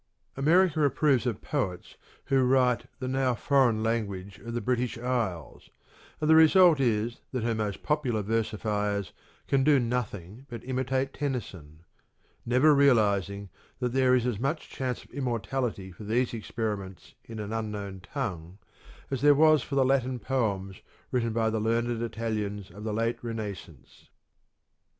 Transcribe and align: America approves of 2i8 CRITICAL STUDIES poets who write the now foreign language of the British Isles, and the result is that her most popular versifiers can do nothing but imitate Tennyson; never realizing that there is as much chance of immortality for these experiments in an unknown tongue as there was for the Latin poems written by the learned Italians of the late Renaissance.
America 0.35 0.83
approves 0.83 1.27
of 1.27 1.41
2i8 1.41 1.41
CRITICAL 1.41 1.61
STUDIES 1.61 1.67
poets 1.67 1.95
who 2.25 2.43
write 2.43 2.85
the 2.97 3.07
now 3.07 3.35
foreign 3.35 3.83
language 3.83 4.39
of 4.39 4.55
the 4.55 4.59
British 4.59 4.97
Isles, 4.97 5.69
and 6.19 6.27
the 6.27 6.33
result 6.35 6.79
is 6.79 7.19
that 7.31 7.43
her 7.43 7.53
most 7.53 7.83
popular 7.83 8.23
versifiers 8.23 9.11
can 9.47 9.63
do 9.63 9.77
nothing 9.79 10.47
but 10.49 10.67
imitate 10.67 11.13
Tennyson; 11.13 11.83
never 12.47 12.73
realizing 12.73 13.49
that 13.77 13.93
there 13.93 14.15
is 14.15 14.25
as 14.25 14.39
much 14.39 14.69
chance 14.69 15.03
of 15.03 15.11
immortality 15.11 15.91
for 15.91 16.03
these 16.03 16.33
experiments 16.33 17.13
in 17.25 17.37
an 17.37 17.53
unknown 17.53 17.99
tongue 17.99 18.57
as 19.11 19.21
there 19.21 19.35
was 19.35 19.61
for 19.61 19.75
the 19.75 19.85
Latin 19.85 20.17
poems 20.17 20.81
written 21.11 21.31
by 21.31 21.51
the 21.51 21.59
learned 21.59 22.01
Italians 22.01 22.71
of 22.71 22.83
the 22.83 22.91
late 22.95 23.23
Renaissance. 23.23 24.09